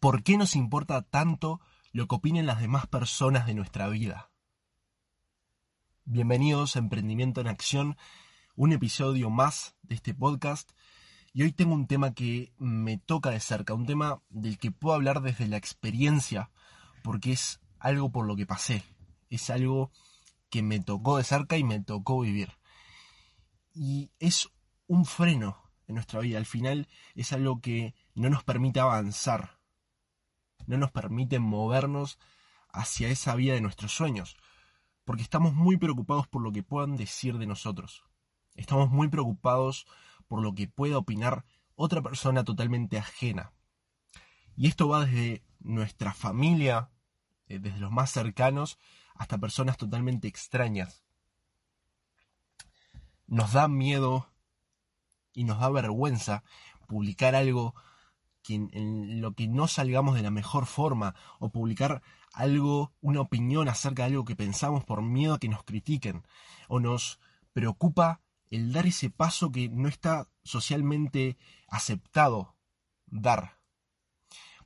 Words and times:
¿Por 0.00 0.22
qué 0.22 0.36
nos 0.38 0.54
importa 0.54 1.02
tanto 1.02 1.60
lo 1.90 2.06
que 2.06 2.14
opinen 2.14 2.46
las 2.46 2.60
demás 2.60 2.86
personas 2.86 3.46
de 3.46 3.54
nuestra 3.54 3.88
vida? 3.88 4.30
Bienvenidos 6.04 6.76
a 6.76 6.78
Emprendimiento 6.78 7.40
en 7.40 7.48
Acción, 7.48 7.96
un 8.54 8.72
episodio 8.72 9.28
más 9.28 9.74
de 9.82 9.96
este 9.96 10.14
podcast. 10.14 10.70
Y 11.32 11.42
hoy 11.42 11.50
tengo 11.50 11.74
un 11.74 11.88
tema 11.88 12.14
que 12.14 12.52
me 12.58 12.98
toca 12.98 13.30
de 13.30 13.40
cerca, 13.40 13.74
un 13.74 13.86
tema 13.86 14.22
del 14.28 14.56
que 14.58 14.70
puedo 14.70 14.94
hablar 14.94 15.20
desde 15.20 15.48
la 15.48 15.56
experiencia, 15.56 16.52
porque 17.02 17.32
es 17.32 17.60
algo 17.80 18.12
por 18.12 18.24
lo 18.24 18.36
que 18.36 18.46
pasé, 18.46 18.84
es 19.30 19.50
algo 19.50 19.90
que 20.48 20.62
me 20.62 20.78
tocó 20.78 21.16
de 21.16 21.24
cerca 21.24 21.56
y 21.56 21.64
me 21.64 21.80
tocó 21.80 22.20
vivir. 22.20 22.52
Y 23.74 24.12
es 24.20 24.48
un 24.86 25.04
freno 25.04 25.58
en 25.88 25.96
nuestra 25.96 26.20
vida, 26.20 26.38
al 26.38 26.46
final 26.46 26.86
es 27.16 27.32
algo 27.32 27.60
que 27.60 27.96
no 28.14 28.30
nos 28.30 28.44
permite 28.44 28.78
avanzar, 28.78 29.57
no 30.68 30.76
nos 30.76 30.92
permiten 30.92 31.42
movernos 31.42 32.18
hacia 32.70 33.08
esa 33.08 33.34
vida 33.34 33.54
de 33.54 33.62
nuestros 33.62 33.92
sueños, 33.92 34.36
porque 35.04 35.22
estamos 35.22 35.54
muy 35.54 35.78
preocupados 35.78 36.28
por 36.28 36.42
lo 36.42 36.52
que 36.52 36.62
puedan 36.62 36.96
decir 36.96 37.38
de 37.38 37.46
nosotros. 37.46 38.04
Estamos 38.54 38.90
muy 38.90 39.08
preocupados 39.08 39.86
por 40.28 40.42
lo 40.42 40.54
que 40.54 40.68
pueda 40.68 40.98
opinar 40.98 41.46
otra 41.74 42.02
persona 42.02 42.44
totalmente 42.44 42.98
ajena. 42.98 43.52
Y 44.56 44.68
esto 44.68 44.88
va 44.88 45.06
desde 45.06 45.42
nuestra 45.60 46.12
familia, 46.12 46.90
eh, 47.46 47.58
desde 47.58 47.80
los 47.80 47.90
más 47.90 48.10
cercanos, 48.10 48.78
hasta 49.14 49.38
personas 49.38 49.78
totalmente 49.78 50.28
extrañas. 50.28 51.02
Nos 53.26 53.52
da 53.52 53.68
miedo 53.68 54.30
y 55.32 55.44
nos 55.44 55.60
da 55.60 55.70
vergüenza 55.70 56.44
publicar 56.86 57.34
algo 57.34 57.74
en 58.54 59.20
lo 59.20 59.32
que 59.34 59.48
no 59.48 59.68
salgamos 59.68 60.14
de 60.14 60.22
la 60.22 60.30
mejor 60.30 60.66
forma 60.66 61.14
o 61.38 61.50
publicar 61.50 62.02
algo, 62.32 62.92
una 63.00 63.20
opinión 63.20 63.68
acerca 63.68 64.02
de 64.02 64.10
algo 64.10 64.24
que 64.24 64.36
pensamos 64.36 64.84
por 64.84 65.02
miedo 65.02 65.34
a 65.34 65.38
que 65.38 65.48
nos 65.48 65.64
critiquen 65.64 66.26
o 66.68 66.80
nos 66.80 67.20
preocupa 67.52 68.20
el 68.50 68.72
dar 68.72 68.86
ese 68.86 69.10
paso 69.10 69.50
que 69.52 69.68
no 69.68 69.88
está 69.88 70.28
socialmente 70.42 71.36
aceptado 71.68 72.56
dar 73.06 73.58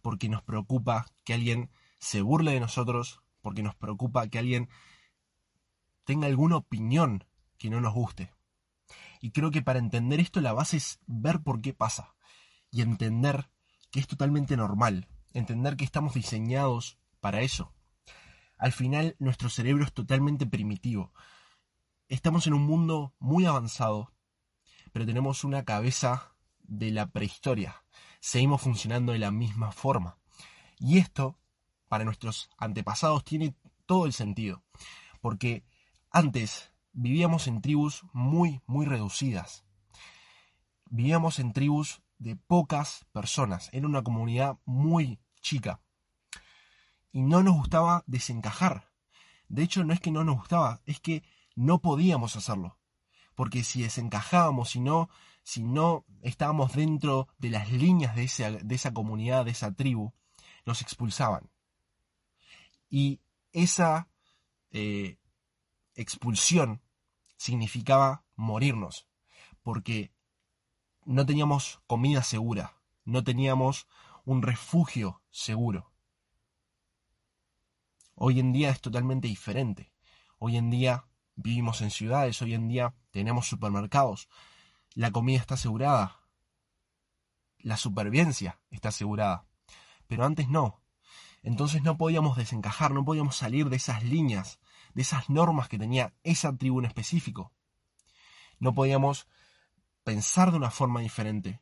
porque 0.03 0.29
nos 0.29 0.43
preocupa 0.43 1.07
que 1.25 1.33
alguien 1.33 1.71
se 1.99 2.21
burle 2.21 2.53
de 2.53 2.61
nosotros, 2.61 3.23
porque 3.41 3.63
nos 3.63 3.77
preocupa 3.77 4.27
que 4.27 4.39
alguien 4.39 4.69
tenga 6.05 6.27
alguna 6.27 6.57
opinión 6.57 7.25
que 7.57 7.71
no 7.71 7.81
nos 7.81 7.95
guste. 7.95 8.35
Y 9.21 9.31
creo 9.31 9.53
que 9.53 9.63
para 9.63 9.79
entender 9.79 10.19
esto 10.19 10.41
la 10.41 10.53
base 10.53 10.77
es 10.77 10.99
ver 11.07 11.41
por 11.43 11.63
qué 11.63 11.73
pasa 11.73 12.15
y 12.71 12.83
entender 12.83 13.49
que 13.93 14.01
es 14.01 14.09
totalmente 14.09 14.57
normal, 14.57 15.07
entender 15.33 15.77
que 15.77 15.85
estamos 15.85 16.15
diseñados 16.15 16.99
para 17.21 17.43
eso. 17.43 17.73
Al 18.59 18.73
final 18.73 19.15
nuestro 19.19 19.51
cerebro 19.51 19.85
es 19.85 19.93
totalmente 19.93 20.47
primitivo. 20.47 21.13
Estamos 22.09 22.47
en 22.47 22.55
un 22.55 22.63
mundo 22.63 23.15
muy 23.19 23.45
avanzado, 23.45 24.13
pero 24.93 25.07
tenemos 25.07 25.45
una 25.45 25.65
cabeza 25.65 26.35
de 26.63 26.91
la 26.91 27.07
prehistoria. 27.07 27.85
Seguimos 28.19 28.63
funcionando 28.63 29.13
de 29.13 29.19
la 29.19 29.31
misma 29.31 29.73
forma. 29.73 30.19
Y 30.79 30.99
esto, 30.99 31.39
para 31.89 32.05
nuestros 32.05 32.51
antepasados, 32.57 33.25
tiene 33.25 33.55
todo 33.85 34.07
el 34.07 34.13
sentido. 34.15 34.65
Porque 35.21 35.65
antes 36.11 36.73
vivíamos 36.93 37.47
en 37.47 37.61
tribus 37.61 38.05
muy, 38.13 38.63
muy 38.67 38.87
reducidas. 38.87 39.65
Vivíamos 40.87 41.39
en 41.39 41.53
tribus 41.53 42.03
de 42.23 42.37
pocas 42.37 43.05
personas, 43.13 43.69
era 43.73 43.87
una 43.87 44.03
comunidad 44.03 44.59
muy 44.65 45.21
chica. 45.41 45.81
Y 47.11 47.23
no 47.23 47.43
nos 47.43 47.55
gustaba 47.55 48.05
desencajar. 48.07 48.89
De 49.49 49.63
hecho, 49.63 49.85
no 49.85 49.93
es 49.93 50.01
que 50.01 50.13
no 50.13 50.25
nos 50.25 50.37
gustaba, 50.37 50.81
es 50.87 51.01
que 51.01 51.23
no 51.57 51.81
podíamos 51.83 52.37
hacerlo. 52.37 52.79
Porque 53.35 53.65
si 53.65 53.83
desencajábamos, 53.83 54.71
si 54.71 54.81
no, 54.81 55.11
si 55.43 55.63
no 55.63 56.07
estábamos 56.23 56.75
dentro 56.75 57.29
de 57.39 57.51
las 57.51 57.71
líneas 57.71 58.15
de 58.15 58.25
esa, 58.25 58.51
de 58.51 58.75
esa 58.75 58.95
comunidad, 58.95 59.45
de 59.45 59.51
esa 59.51 59.73
tribu, 59.75 60.13
nos 60.65 60.81
expulsaban. 60.81 61.51
Y 62.89 63.21
esa 63.53 64.09
eh, 64.71 65.19
expulsión 65.95 66.83
significaba 67.37 68.25
morirnos. 68.37 69.09
Porque 69.63 70.13
no 71.05 71.27
teníamos 71.27 71.81
comida 71.87 72.23
segura, 72.23 72.77
no 73.05 73.25
teníamos 73.25 73.87
un 74.25 74.43
refugio 74.43 75.23
seguro. 75.31 75.93
Hoy 78.15 78.41
en 78.41 78.53
día 78.53 78.71
es 78.71 78.81
totalmente 78.81 79.29
diferente. 79.29 79.93
Hoy 80.39 80.57
en 80.57 80.71
día 80.71 81.07
vivimos 81.35 81.81
en 81.83 81.91
ciudades, 81.91 82.41
hoy 82.43 82.55
en 82.55 82.69
día 82.69 82.95
tenemos 83.11 83.49
supermercados, 83.49 84.29
la 84.95 85.11
comida 85.11 85.41
está 85.41 85.55
asegurada, 85.55 86.21
la 87.59 87.77
supervivencia 87.77 88.61
está 88.71 88.91
asegurada. 88.91 89.47
Pero 90.07 90.25
antes 90.25 90.49
no. 90.49 90.83
Entonces 91.43 91.83
no 91.83 91.97
podíamos 91.97 92.37
desencajar, 92.37 92.93
no 92.93 93.05
podíamos 93.05 93.37
salir 93.37 93.69
de 93.69 93.77
esas 93.77 94.05
líneas, 94.05 94.61
de 94.95 95.03
esas 95.03 95.29
normas 95.29 95.69
que 95.69 95.79
tenía 95.79 96.15
esa 96.23 96.57
tribu 96.57 96.81
en 96.81 96.87
específico. 96.87 97.53
No 98.59 98.75
podíamos 98.75 99.27
pensar 100.05 100.51
de 100.51 100.57
una 100.57 100.71
forma 100.71 101.01
diferente. 101.01 101.61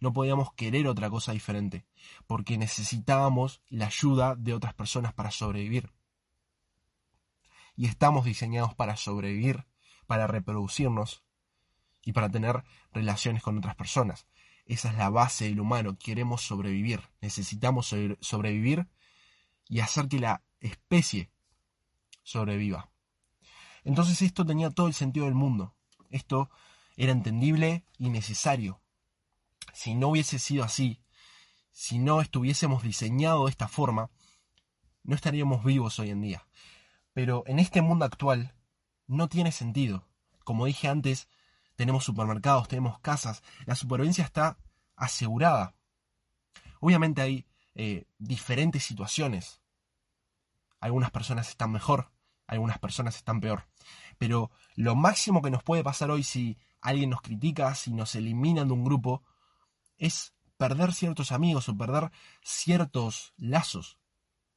No 0.00 0.12
podíamos 0.12 0.52
querer 0.54 0.88
otra 0.88 1.10
cosa 1.10 1.32
diferente, 1.32 1.86
porque 2.26 2.58
necesitábamos 2.58 3.62
la 3.68 3.86
ayuda 3.86 4.34
de 4.34 4.54
otras 4.54 4.74
personas 4.74 5.12
para 5.12 5.30
sobrevivir. 5.30 5.92
Y 7.76 7.86
estamos 7.86 8.24
diseñados 8.24 8.74
para 8.74 8.96
sobrevivir, 8.96 9.66
para 10.06 10.26
reproducirnos 10.26 11.22
y 12.04 12.12
para 12.12 12.28
tener 12.30 12.64
relaciones 12.92 13.42
con 13.42 13.58
otras 13.58 13.76
personas. 13.76 14.26
Esa 14.66 14.90
es 14.90 14.96
la 14.96 15.10
base 15.10 15.44
del 15.44 15.60
humano. 15.60 15.96
Queremos 15.98 16.42
sobrevivir. 16.42 17.00
Necesitamos 17.20 17.94
sobrevivir 18.20 18.88
y 19.68 19.80
hacer 19.80 20.08
que 20.08 20.18
la 20.18 20.42
especie 20.60 21.30
sobreviva. 22.22 22.90
Entonces 23.84 24.22
esto 24.22 24.44
tenía 24.44 24.70
todo 24.70 24.86
el 24.86 24.94
sentido 24.94 25.26
del 25.26 25.34
mundo. 25.34 25.74
Esto 26.10 26.50
era 26.96 27.12
entendible 27.12 27.84
y 27.98 28.10
necesario. 28.10 28.80
Si 29.72 29.94
no 29.94 30.08
hubiese 30.08 30.38
sido 30.38 30.64
así, 30.64 31.02
si 31.70 31.98
no 31.98 32.20
estuviésemos 32.20 32.82
diseñado 32.82 33.44
de 33.44 33.50
esta 33.50 33.68
forma, 33.68 34.10
no 35.02 35.14
estaríamos 35.14 35.64
vivos 35.64 35.98
hoy 35.98 36.10
en 36.10 36.20
día. 36.20 36.46
Pero 37.12 37.44
en 37.46 37.58
este 37.58 37.82
mundo 37.82 38.04
actual 38.04 38.54
no 39.06 39.28
tiene 39.28 39.52
sentido. 39.52 40.08
Como 40.44 40.66
dije 40.66 40.88
antes, 40.88 41.28
tenemos 41.76 42.04
supermercados, 42.04 42.68
tenemos 42.68 42.98
casas, 43.00 43.42
la 43.66 43.74
supervivencia 43.74 44.24
está 44.24 44.58
asegurada. 44.96 45.74
Obviamente 46.80 47.22
hay 47.22 47.46
eh, 47.74 48.04
diferentes 48.18 48.84
situaciones. 48.84 49.60
Algunas 50.80 51.10
personas 51.10 51.48
están 51.48 51.72
mejor, 51.72 52.12
algunas 52.46 52.78
personas 52.78 53.16
están 53.16 53.40
peor. 53.40 53.66
Pero 54.22 54.52
lo 54.76 54.94
máximo 54.94 55.42
que 55.42 55.50
nos 55.50 55.64
puede 55.64 55.82
pasar 55.82 56.12
hoy 56.12 56.22
si 56.22 56.56
alguien 56.80 57.10
nos 57.10 57.22
critica, 57.22 57.74
si 57.74 57.92
nos 57.92 58.14
eliminan 58.14 58.68
de 58.68 58.74
un 58.74 58.84
grupo, 58.84 59.24
es 59.96 60.32
perder 60.56 60.92
ciertos 60.92 61.32
amigos 61.32 61.68
o 61.68 61.76
perder 61.76 62.12
ciertos 62.40 63.34
lazos, 63.36 63.98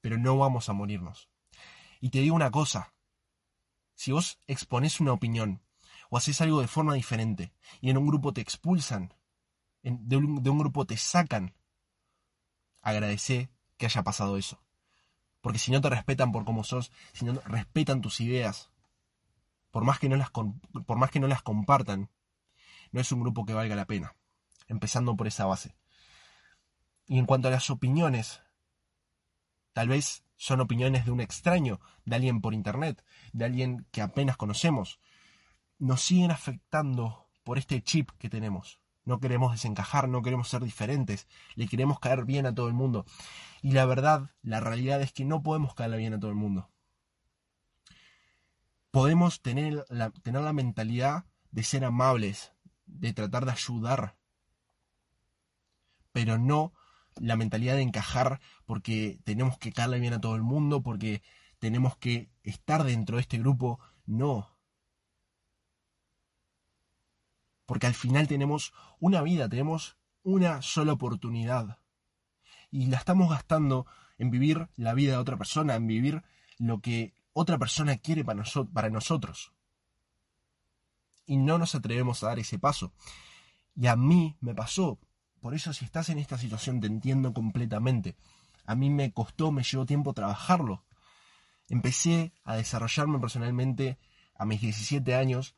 pero 0.02 0.20
no 0.20 0.38
vamos 0.38 0.70
a 0.70 0.74
morirnos. 0.74 1.32
Y 2.00 2.12
te 2.12 2.20
digo 2.20 2.36
una 2.36 2.52
cosa, 2.52 2.94
si 3.96 4.12
vos 4.12 4.38
exponés 4.46 5.00
una 5.00 5.14
opinión 5.14 5.64
o 6.12 6.18
haces 6.18 6.42
algo 6.42 6.62
de 6.62 6.68
forma 6.68 6.94
diferente 6.94 7.52
y 7.82 7.90
en 7.90 7.98
un 7.98 8.06
grupo 8.06 8.34
te 8.34 8.42
expulsan, 8.42 9.16
de 9.82 10.16
un, 10.16 10.44
de 10.44 10.50
un 10.52 10.60
grupo 10.60 10.86
te 10.86 10.96
sacan, 10.96 11.56
agradece 12.84 13.50
que 13.78 13.88
haya 13.88 14.04
pasado 14.04 14.38
eso. 14.38 14.62
Porque 15.42 15.58
si 15.58 15.72
no 15.72 15.82
te 15.82 15.90
respetan 15.90 16.32
por 16.32 16.46
cómo 16.46 16.64
sos, 16.64 16.92
si 17.14 17.26
no 17.26 17.42
respetan 17.48 18.02
tus 18.02 18.22
ideas, 18.22 18.70
por 19.76 19.84
más 19.84 20.00
que 20.00 20.08
no 20.08 20.16
las, 20.16 20.32
por 20.32 20.98
no 20.98 21.44
compartan, 21.44 22.10
no 22.94 23.02
es 23.02 23.12
un 23.12 23.20
grupo 23.20 23.46
que 23.46 23.54
valga 23.54 23.76
la 23.76 23.84
pena. 23.84 24.16
Empezando 24.70 25.18
por 25.18 25.28
esa 25.28 25.46
base. 25.48 25.76
Y 27.08 27.20
en 27.20 27.26
cuanto 27.26 27.50
a 27.50 27.52
las 27.52 27.70
opiniones, 27.70 28.42
Tal 29.76 29.90
vez 29.90 30.24
son 30.38 30.62
opiniones 30.62 31.04
de 31.04 31.12
un 31.12 31.20
extraño, 31.20 31.82
de 32.06 32.16
alguien 32.16 32.40
por 32.40 32.54
internet, 32.54 33.04
de 33.34 33.44
alguien 33.44 33.86
que 33.92 34.02
apenas 34.02 34.38
conocemos. 34.38 35.02
Nos 35.78 36.00
siguen 36.00 36.32
afectando 36.32 37.28
por 37.44 37.58
este 37.58 37.82
chip 37.82 38.12
que 38.18 38.30
tenemos. 38.30 38.80
No 39.04 39.20
queremos 39.20 39.52
desencajar, 39.52 40.08
no 40.08 40.22
queremos 40.22 40.48
ser 40.48 40.64
diferentes, 40.64 41.28
le 41.56 41.68
queremos 41.68 42.00
caer 42.00 42.24
bien 42.24 42.46
a 42.46 42.56
todo 42.56 42.70
el 42.70 42.74
mundo. 42.74 43.06
Y 43.62 43.72
la 43.72 43.86
verdad, 43.86 44.32
la 44.42 44.62
realidad 44.62 45.02
es 45.02 45.12
que 45.12 45.26
no 45.26 45.44
podemos 45.44 45.76
caerle 45.76 45.98
bien 45.98 46.14
a 46.14 46.20
todo 46.22 46.32
el 46.32 46.38
mundo. 46.38 46.70
Podemos 48.96 49.42
tener 49.42 49.86
la, 49.90 50.10
tener 50.10 50.42
la 50.42 50.54
mentalidad 50.54 51.26
de 51.52 51.64
ser 51.64 51.84
amables, 51.84 52.54
de 52.86 53.12
tratar 53.12 53.44
de 53.44 53.52
ayudar, 53.52 54.16
pero 56.14 56.38
no 56.38 56.72
la 57.18 57.36
mentalidad 57.36 57.76
de 57.76 57.82
encajar 57.82 58.40
porque 58.66 59.20
tenemos 59.26 59.58
que 59.58 59.74
caerle 59.74 60.00
bien 60.00 60.14
a 60.14 60.22
todo 60.22 60.36
el 60.36 60.44
mundo, 60.44 60.82
porque 60.82 61.22
tenemos 61.60 61.98
que 61.98 62.32
estar 62.44 62.86
dentro 62.86 63.18
de 63.18 63.24
este 63.24 63.38
grupo. 63.38 63.82
No, 64.06 64.56
porque 67.66 67.88
al 67.88 67.96
final 67.96 68.30
tenemos 68.30 68.74
una 69.02 69.22
vida, 69.22 69.50
tenemos 69.50 69.98
una 70.24 70.62
sola 70.62 70.94
oportunidad. 70.94 71.80
Y 72.72 72.86
la 72.86 72.96
estamos 72.96 73.30
gastando 73.30 73.88
en 74.18 74.32
vivir 74.32 74.70
la 74.78 74.94
vida 74.94 75.12
de 75.12 75.18
otra 75.18 75.36
persona, 75.36 75.76
en 75.76 75.86
vivir 75.86 76.24
lo 76.60 76.80
que 76.80 77.14
otra 77.38 77.58
persona 77.58 77.98
quiere 77.98 78.24
para, 78.24 78.44
para 78.74 78.90
nosotros. 78.90 79.52
Y 81.26 81.36
no 81.36 81.58
nos 81.58 81.76
atrevemos 81.76 82.24
a 82.24 82.28
dar 82.28 82.40
ese 82.40 82.58
paso. 82.58 82.94
Y 83.76 83.88
a 83.88 83.98
mí 83.98 84.38
me 84.40 84.56
pasó. 84.56 85.00
Por 85.42 85.54
eso 85.54 85.74
si 85.74 85.84
estás 85.84 86.08
en 86.10 86.18
esta 86.18 86.38
situación 86.38 86.80
te 86.80 86.88
entiendo 86.88 87.34
completamente. 87.34 88.16
A 88.66 88.74
mí 88.74 88.90
me 88.90 89.12
costó, 89.12 89.52
me 89.52 89.64
llevó 89.64 89.86
tiempo 89.86 90.14
trabajarlo. 90.14 90.86
Empecé 91.68 92.32
a 92.46 92.56
desarrollarme 92.56 93.20
personalmente 93.20 94.00
a 94.38 94.46
mis 94.46 94.62
17 94.62 95.14
años 95.14 95.56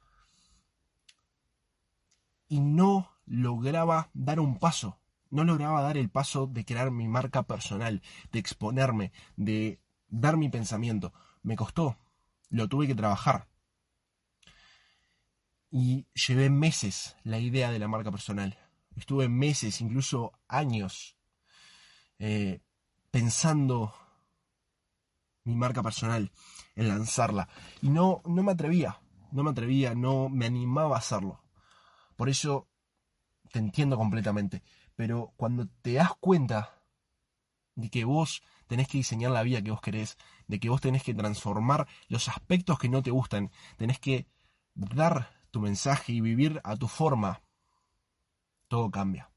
y 2.47 2.59
no 2.59 3.11
lograba 3.27 4.09
dar 4.15 4.39
un 4.39 4.57
paso. 4.57 4.97
No 5.29 5.43
lograba 5.43 5.83
dar 5.83 5.97
el 5.97 6.09
paso 6.09 6.47
de 6.47 6.65
crear 6.65 6.89
mi 6.89 7.07
marca 7.07 7.43
personal, 7.43 8.01
de 8.31 8.39
exponerme, 8.39 9.11
de 9.35 9.79
dar 10.09 10.37
mi 10.37 10.49
pensamiento. 10.49 11.13
Me 11.43 11.55
costó. 11.55 11.97
Lo 12.49 12.67
tuve 12.67 12.87
que 12.87 12.95
trabajar. 12.95 13.47
Y 15.69 16.07
llevé 16.13 16.49
meses 16.49 17.17
la 17.23 17.39
idea 17.39 17.71
de 17.71 17.79
la 17.79 17.87
marca 17.87 18.11
personal. 18.11 18.57
Estuve 18.95 19.27
meses, 19.29 19.81
incluso 19.81 20.31
años, 20.47 21.17
eh, 22.19 22.61
pensando 23.11 23.93
mi 25.43 25.55
marca 25.55 25.83
personal, 25.83 26.31
en 26.75 26.87
lanzarla. 26.87 27.47
Y 27.81 27.89
no, 27.89 28.21
no 28.25 28.43
me 28.43 28.51
atrevía, 28.51 28.99
no 29.31 29.43
me 29.43 29.51
atrevía, 29.51 29.95
no 29.95 30.29
me 30.29 30.45
animaba 30.45 30.95
a 30.95 30.99
hacerlo. 30.99 31.41
Por 32.15 32.29
eso 32.29 32.67
te 33.51 33.59
entiendo 33.59 33.97
completamente. 33.97 34.63
Pero 34.95 35.33
cuando 35.37 35.67
te 35.81 35.93
das 35.93 36.11
cuenta 36.19 36.81
de 37.75 37.89
que 37.89 38.03
vos 38.03 38.41
tenés 38.67 38.87
que 38.87 38.97
diseñar 38.97 39.31
la 39.31 39.43
vida 39.43 39.61
que 39.61 39.71
vos 39.71 39.81
querés, 39.81 40.17
de 40.47 40.59
que 40.59 40.69
vos 40.69 40.81
tenés 40.81 41.03
que 41.03 41.13
transformar 41.13 41.87
los 42.07 42.27
aspectos 42.27 42.79
que 42.79 42.89
no 42.89 43.01
te 43.01 43.11
gustan, 43.11 43.51
tenés 43.77 43.99
que 43.99 44.27
dar 44.75 45.31
tu 45.51 45.59
mensaje 45.59 46.13
y 46.13 46.21
vivir 46.21 46.61
a 46.63 46.75
tu 46.75 46.87
forma, 46.87 47.41
todo 48.67 48.91
cambia. 48.91 49.29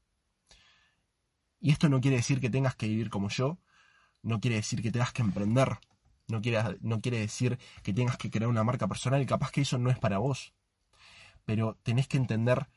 Y 1.59 1.71
esto 1.71 1.89
no 1.89 2.01
quiere 2.01 2.17
decir 2.17 2.39
que 2.39 2.49
tengas 2.49 2.75
que 2.75 2.87
vivir 2.87 3.09
como 3.09 3.29
yo, 3.29 3.59
no 4.23 4.39
quiere 4.39 4.57
decir 4.57 4.81
que 4.81 4.91
tengas 4.91 5.13
que 5.13 5.21
emprender, 5.21 5.79
no 6.27 6.41
quiere, 6.41 6.77
no 6.81 7.01
quiere 7.01 7.19
decir 7.19 7.59
que 7.83 7.93
tengas 7.93 8.17
que 8.17 8.29
crear 8.29 8.49
una 8.49 8.63
marca 8.63 8.87
personal 8.87 9.21
y 9.21 9.25
capaz 9.25 9.51
que 9.51 9.61
eso 9.61 9.77
no 9.77 9.89
es 9.89 9.99
para 9.99 10.17
vos 10.17 10.53
pero 11.45 11.77
tenés 11.83 12.07
que 12.07 12.17
entender 12.17 12.67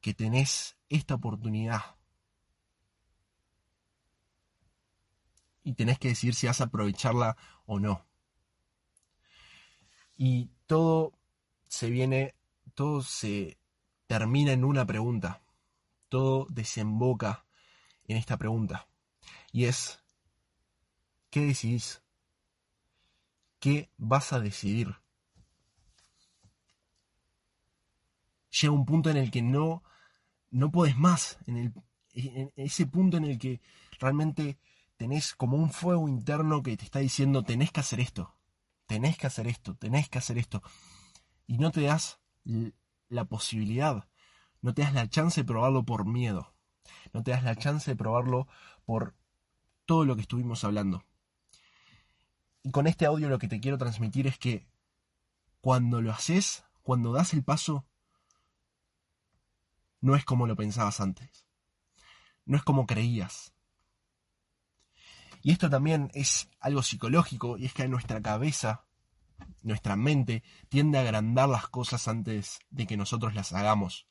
que 0.00 0.14
tenés 0.14 0.76
esta 0.88 1.14
oportunidad. 1.14 1.96
Y 5.62 5.74
tenés 5.74 5.98
que 5.98 6.08
decidir 6.08 6.34
si 6.34 6.46
vas 6.46 6.60
a 6.60 6.64
aprovecharla 6.64 7.36
o 7.66 7.78
no. 7.78 8.04
Y 10.16 10.50
todo 10.66 11.12
se 11.68 11.90
viene, 11.90 12.34
todo 12.74 13.02
se 13.02 13.58
termina 14.06 14.52
en 14.52 14.64
una 14.64 14.84
pregunta. 14.86 15.42
Todo 16.08 16.46
desemboca 16.50 17.44
en 18.06 18.16
esta 18.16 18.36
pregunta. 18.36 18.88
Y 19.52 19.64
es, 19.64 20.00
¿qué 21.30 21.40
decidís? 21.40 22.02
¿Qué 23.58 23.90
vas 23.96 24.32
a 24.32 24.40
decidir? 24.40 25.02
llega 28.60 28.72
un 28.72 28.84
punto 28.84 29.10
en 29.10 29.16
el 29.16 29.30
que 29.30 29.42
no, 29.42 29.82
no 30.50 30.70
puedes 30.70 30.96
más, 30.96 31.38
en, 31.46 31.56
el, 31.56 31.72
en 32.14 32.52
ese 32.56 32.86
punto 32.86 33.16
en 33.16 33.24
el 33.24 33.38
que 33.38 33.60
realmente 33.98 34.58
tenés 35.02 35.34
como 35.34 35.56
un 35.56 35.72
fuego 35.72 36.08
interno 36.08 36.62
que 36.62 36.76
te 36.76 36.84
está 36.84 37.00
diciendo 37.00 37.42
tenés 37.42 37.72
que 37.72 37.80
hacer 37.80 37.98
esto, 37.98 38.36
tenés 38.86 39.18
que 39.18 39.26
hacer 39.26 39.48
esto, 39.48 39.74
tenés 39.74 40.08
que 40.08 40.18
hacer 40.18 40.38
esto, 40.38 40.62
y 41.48 41.58
no 41.58 41.72
te 41.72 41.80
das 41.80 42.20
la 43.08 43.24
posibilidad, 43.24 44.06
no 44.60 44.74
te 44.74 44.82
das 44.82 44.94
la 44.94 45.10
chance 45.10 45.40
de 45.40 45.44
probarlo 45.44 45.82
por 45.82 46.06
miedo, 46.06 46.54
no 47.12 47.24
te 47.24 47.32
das 47.32 47.42
la 47.42 47.56
chance 47.56 47.90
de 47.90 47.96
probarlo 47.96 48.46
por 48.84 49.16
todo 49.86 50.04
lo 50.04 50.14
que 50.14 50.22
estuvimos 50.22 50.62
hablando. 50.62 51.02
Y 52.62 52.70
con 52.70 52.86
este 52.86 53.04
audio 53.04 53.28
lo 53.28 53.40
que 53.40 53.48
te 53.48 53.58
quiero 53.58 53.78
transmitir 53.78 54.28
es 54.28 54.38
que 54.38 54.68
cuando 55.60 56.00
lo 56.00 56.12
haces, 56.12 56.62
cuando 56.84 57.12
das 57.12 57.34
el 57.34 57.42
paso, 57.42 57.84
no 60.00 60.14
es 60.14 60.24
como 60.24 60.46
lo 60.46 60.54
pensabas 60.54 61.00
antes. 61.00 61.44
No 62.44 62.56
es 62.56 62.62
como 62.62 62.86
creías. 62.86 63.51
Y 65.42 65.50
esto 65.50 65.68
también 65.68 66.10
es 66.14 66.48
algo 66.60 66.82
psicológico, 66.82 67.58
y 67.58 67.66
es 67.66 67.74
que 67.74 67.88
nuestra 67.88 68.22
cabeza, 68.22 68.84
nuestra 69.62 69.96
mente, 69.96 70.44
tiende 70.68 70.98
a 70.98 71.00
agrandar 71.02 71.48
las 71.48 71.68
cosas 71.68 72.06
antes 72.06 72.60
de 72.70 72.86
que 72.86 72.96
nosotros 72.96 73.34
las 73.34 73.52
hagamos. 73.52 74.06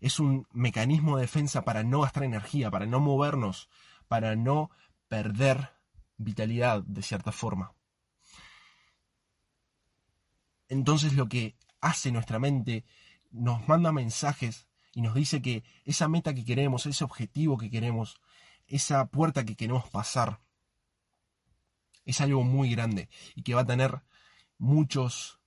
Es 0.00 0.18
un 0.18 0.46
mecanismo 0.52 1.16
de 1.16 1.22
defensa 1.22 1.62
para 1.62 1.84
no 1.84 2.00
gastar 2.00 2.24
energía, 2.24 2.70
para 2.70 2.86
no 2.86 3.00
movernos, 3.00 3.68
para 4.08 4.36
no 4.36 4.70
perder 5.08 5.70
vitalidad 6.16 6.82
de 6.82 7.02
cierta 7.02 7.30
forma. 7.30 7.74
Entonces 10.68 11.12
lo 11.12 11.28
que 11.28 11.56
hace 11.80 12.10
nuestra 12.10 12.38
mente 12.38 12.84
nos 13.30 13.68
manda 13.68 13.92
mensajes 13.92 14.66
y 14.94 15.02
nos 15.02 15.14
dice 15.14 15.42
que 15.42 15.64
esa 15.84 16.08
meta 16.08 16.34
que 16.34 16.44
queremos, 16.44 16.86
ese 16.86 17.04
objetivo 17.04 17.58
que 17.58 17.70
queremos, 17.70 18.20
esa 18.66 19.06
puerta 19.06 19.44
que 19.44 19.56
queremos 19.56 19.88
pasar, 19.90 20.40
es 22.04 22.20
algo 22.20 22.42
muy 22.42 22.70
grande 22.70 23.08
y 23.34 23.42
que 23.42 23.54
va 23.54 23.62
a 23.62 23.66
tener 23.66 24.02
muchos 24.58 25.40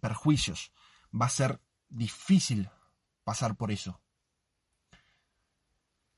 perjuicios. 0.00 0.72
Va 1.14 1.26
a 1.26 1.30
ser 1.30 1.60
difícil 1.88 2.70
pasar 3.24 3.56
por 3.56 3.70
eso. 3.70 4.00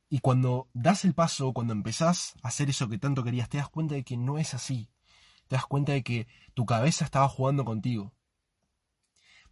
Y 0.08 0.18
cuando 0.18 0.68
das 0.72 1.04
el 1.04 1.14
paso, 1.14 1.52
cuando 1.52 1.72
empezás 1.72 2.34
a 2.42 2.48
hacer 2.48 2.68
eso 2.68 2.88
que 2.88 2.98
tanto 2.98 3.22
querías, 3.22 3.48
te 3.48 3.58
das 3.58 3.68
cuenta 3.68 3.94
de 3.94 4.02
que 4.02 4.16
no 4.16 4.38
es 4.38 4.54
así. 4.54 4.90
Te 5.46 5.56
das 5.56 5.66
cuenta 5.66 5.92
de 5.92 6.02
que 6.02 6.26
tu 6.54 6.66
cabeza 6.66 7.04
estaba 7.04 7.28
jugando 7.28 7.64
contigo. 7.64 8.12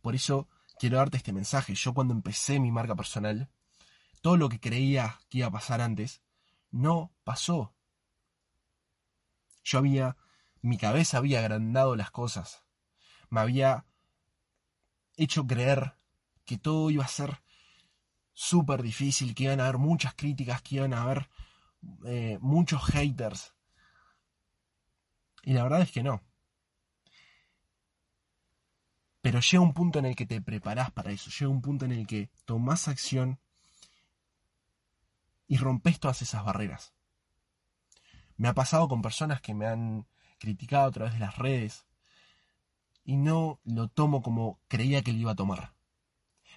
Por 0.01 0.17
eso 0.17 0.49
quiero 0.79 0.99
darte 0.99 1.17
este 1.17 1.33
mensaje. 1.33 1.75
Yo 1.75 1.95
cuando 1.95 2.13
empecé 2.13 2.59
mi 2.59 2.73
marca 2.73 2.97
personal, 2.97 3.49
todo 4.21 4.37
lo 4.37 4.49
que 4.49 4.59
creía 4.59 5.21
que 5.29 5.39
iba 5.39 5.47
a 5.47 5.53
pasar 5.53 5.81
antes, 5.81 6.23
no 6.71 7.13
pasó. 7.25 7.75
Yo 9.69 9.77
había, 9.77 10.17
mi 10.63 10.79
cabeza 10.79 11.19
había 11.19 11.41
agrandado 11.41 11.95
las 11.95 12.11
cosas. 12.11 12.65
Me 13.29 13.41
había 13.41 13.85
hecho 15.15 15.47
creer 15.47 15.99
que 16.47 16.57
todo 16.57 16.89
iba 16.89 17.05
a 17.05 17.09
ser 17.09 17.43
súper 18.33 18.83
difícil, 18.83 19.35
que 19.35 19.45
iban 19.45 19.61
a 19.61 19.65
haber 19.65 19.77
muchas 19.77 20.15
críticas, 20.15 20.63
que 20.63 20.77
iban 20.77 20.95
a 20.95 21.03
haber 21.03 21.29
eh, 22.07 22.39
muchos 22.41 22.83
haters. 22.83 23.53
Y 25.43 25.53
la 25.53 25.65
verdad 25.65 25.83
es 25.83 25.93
que 25.93 26.03
no. 26.03 26.23
Pero 29.21 29.41
llega 29.41 29.63
un 29.63 29.75
punto 29.75 29.99
en 29.99 30.07
el 30.07 30.17
que 30.17 30.25
te 30.25 30.41
preparás 30.41 30.93
para 30.93 31.11
eso, 31.11 31.31
llega 31.31 31.51
un 31.51 31.61
punto 31.61 31.85
en 31.85 31.93
el 31.93 32.07
que 32.07 32.31
tomás 32.47 32.89
acción 32.89 33.39
y 35.47 35.59
rompes 35.59 36.01
todas 36.01 36.23
esas 36.23 36.43
barreras. 36.43 36.95
Me 38.39 38.49
ha 38.49 38.55
pasado 38.55 38.89
con 38.89 39.03
personas 39.03 39.41
que 39.41 39.53
me 39.53 39.67
han 39.67 40.07
criticado 40.39 40.87
a 40.87 40.93
través 40.93 41.13
de 41.15 41.19
las 41.19 41.37
redes 41.37 41.87
y 43.05 43.17
no 43.17 43.61
lo 43.65 43.89
tomo 43.89 44.23
como 44.23 44.61
creía 44.69 45.03
que 45.03 45.13
lo 45.13 45.19
iba 45.19 45.33
a 45.33 45.37
tomar. 45.37 45.75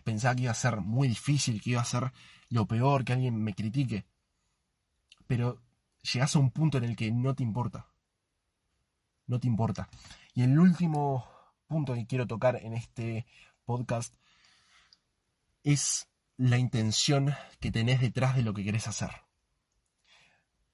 Pensaba 0.04 0.36
que 0.36 0.44
iba 0.44 0.52
a 0.52 0.56
ser 0.56 0.82
muy 0.82 1.08
difícil, 1.08 1.62
que 1.62 1.72
iba 1.72 1.82
a 1.82 1.86
ser 1.86 2.12
lo 2.50 2.66
peor, 2.68 3.04
que 3.04 3.14
alguien 3.14 3.44
me 3.44 3.54
critique. 3.56 4.06
Pero 5.28 5.60
llegas 6.02 6.36
a 6.36 6.40
un 6.40 6.52
punto 6.52 6.78
en 6.78 6.84
el 6.84 6.96
que 6.96 7.12
no 7.12 7.36
te 7.36 7.44
importa. 7.44 7.88
no 9.28 9.40
te 9.40 9.48
importa. 9.48 9.90
Y 10.34 10.44
el 10.44 10.60
último 10.60 11.26
punto 11.68 11.94
que 11.94 12.06
quiero 12.06 12.28
tocar 12.28 12.58
en 12.58 12.74
este 12.74 13.26
podcast 13.66 14.14
es 15.64 16.10
la 16.38 16.58
intención 16.58 17.34
que 17.60 17.72
tenés 17.72 18.02
detrás 18.02 18.36
de 18.36 18.44
lo 18.44 18.54
que 18.54 18.64
querés 18.64 18.88
hacer. 18.88 19.10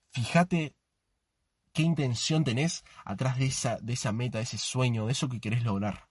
Fíjate 0.09 0.75
qué 1.77 1.83
intención 1.83 2.43
tenés 2.43 2.83
atrás 3.05 3.37
de 3.37 3.45
esa, 3.45 3.77
de 3.77 3.93
esa 3.93 4.11
meta, 4.11 4.39
de 4.39 4.45
ese 4.45 4.57
sueño, 4.57 5.05
de 5.05 5.11
eso 5.11 5.29
que 5.29 5.39
querés 5.39 5.63
lograr. 5.63 6.09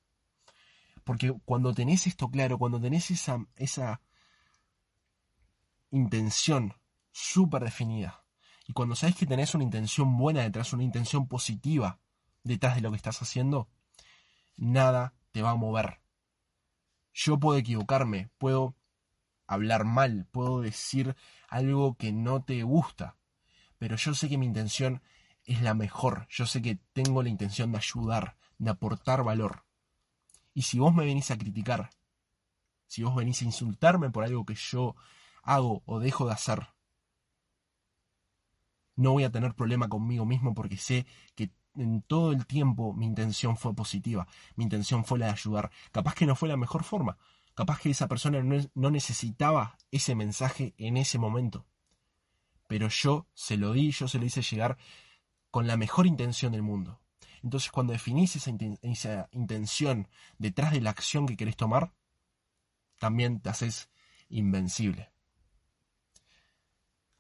Porque 1.02 1.34
cuando 1.44 1.74
tenés 1.74 2.06
esto 2.06 2.30
claro, 2.30 2.56
cuando 2.56 2.80
tenés 2.80 3.10
esa, 3.10 3.44
esa 3.56 4.00
intención 5.90 6.72
súper 7.10 7.64
definida, 7.64 8.22
y 8.68 8.74
cuando 8.74 8.94
sabes 8.94 9.16
que 9.16 9.26
tenés 9.26 9.56
una 9.56 9.64
intención 9.64 10.16
buena 10.16 10.42
detrás, 10.42 10.72
una 10.72 10.84
intención 10.84 11.26
positiva 11.26 11.98
detrás 12.44 12.76
de 12.76 12.82
lo 12.82 12.92
que 12.92 12.98
estás 12.98 13.20
haciendo, 13.20 13.68
nada 14.56 15.14
te 15.32 15.42
va 15.42 15.50
a 15.50 15.56
mover. 15.56 15.98
Yo 17.12 17.40
puedo 17.40 17.58
equivocarme, 17.58 18.30
puedo 18.38 18.76
hablar 19.48 19.84
mal, 19.84 20.28
puedo 20.30 20.60
decir 20.60 21.16
algo 21.48 21.96
que 21.96 22.12
no 22.12 22.44
te 22.44 22.62
gusta, 22.62 23.16
pero 23.78 23.96
yo 23.96 24.14
sé 24.14 24.28
que 24.28 24.38
mi 24.38 24.46
intención 24.46 25.02
es 25.46 25.62
la 25.62 25.74
mejor. 25.74 26.26
Yo 26.28 26.46
sé 26.46 26.60
que 26.60 26.78
tengo 26.92 27.22
la 27.22 27.28
intención 27.28 27.72
de 27.72 27.78
ayudar, 27.78 28.36
de 28.58 28.70
aportar 28.70 29.24
valor. 29.24 29.64
Y 30.52 30.62
si 30.62 30.78
vos 30.78 30.94
me 30.94 31.04
venís 31.04 31.30
a 31.30 31.38
criticar, 31.38 31.90
si 32.86 33.02
vos 33.02 33.14
venís 33.14 33.42
a 33.42 33.44
insultarme 33.44 34.10
por 34.10 34.24
algo 34.24 34.44
que 34.44 34.54
yo 34.54 34.96
hago 35.42 35.82
o 35.86 36.00
dejo 36.00 36.26
de 36.26 36.32
hacer, 36.32 36.68
no 38.96 39.12
voy 39.12 39.24
a 39.24 39.30
tener 39.30 39.54
problema 39.54 39.88
conmigo 39.88 40.24
mismo 40.24 40.54
porque 40.54 40.76
sé 40.76 41.06
que 41.34 41.50
en 41.76 42.02
todo 42.02 42.32
el 42.32 42.46
tiempo 42.46 42.94
mi 42.94 43.06
intención 43.06 43.56
fue 43.56 43.74
positiva, 43.74 44.26
mi 44.56 44.64
intención 44.64 45.04
fue 45.04 45.18
la 45.18 45.26
de 45.26 45.32
ayudar. 45.32 45.70
Capaz 45.92 46.14
que 46.14 46.26
no 46.26 46.34
fue 46.34 46.48
la 46.48 46.56
mejor 46.56 46.82
forma, 46.82 47.18
capaz 47.54 47.80
que 47.80 47.90
esa 47.90 48.08
persona 48.08 48.42
no, 48.42 48.90
necesitaba 48.90 49.76
ese 49.90 50.14
mensaje 50.14 50.74
en 50.78 50.96
ese 50.96 51.18
momento. 51.18 51.66
Pero 52.66 52.88
yo 52.88 53.28
se 53.34 53.56
lo 53.56 53.72
di, 53.72 53.92
yo 53.92 54.08
se 54.08 54.18
lo 54.18 54.24
hice 54.24 54.42
llegar 54.42 54.78
con 55.56 55.66
la 55.66 55.78
mejor 55.78 56.06
intención 56.06 56.52
del 56.52 56.60
mundo. 56.60 57.00
Entonces 57.42 57.70
cuando 57.70 57.94
definís 57.94 58.36
esa, 58.36 58.50
intención 59.32 60.06
detrás 60.36 60.70
de 60.70 60.82
la 60.82 60.90
acción 60.90 61.26
que 61.26 61.38
querés 61.38 61.56
tomar, 61.56 61.94
también 62.98 63.40
te 63.40 63.48
haces 63.48 63.88
invencible. 64.28 65.10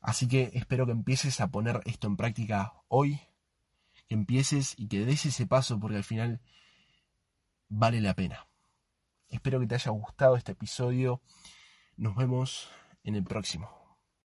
Así 0.02 0.28
que 0.28 0.50
espero 0.52 0.84
que 0.84 0.92
empieces 0.92 1.40
a 1.40 1.50
poner 1.50 1.80
esto 1.86 2.08
en 2.08 2.18
práctica 2.18 2.74
hoy, 2.88 3.22
que 4.06 4.14
empieces 4.14 4.74
y 4.76 4.88
que 4.88 5.06
des 5.06 5.24
ese 5.24 5.46
paso 5.46 5.80
porque 5.80 5.96
al 5.96 6.04
final 6.04 6.42
vale 7.70 8.02
la 8.02 8.12
pena. 8.12 8.48
Espero 9.30 9.60
que 9.60 9.66
te 9.66 9.76
haya 9.76 9.92
gustado 9.92 10.36
este 10.36 10.52
episodio. 10.52 11.22
Nos 11.96 12.14
vemos 12.14 12.68
en 13.02 13.14
el 13.14 13.24
próximo. 13.24 13.85